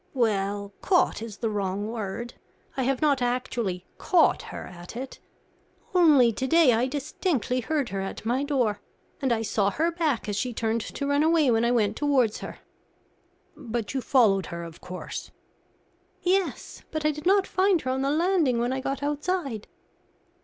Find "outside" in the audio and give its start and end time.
19.03-19.67